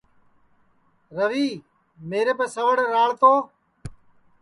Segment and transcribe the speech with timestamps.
[1.17, 1.47] روی
[2.09, 3.33] میریپ سوڑ راݪ تو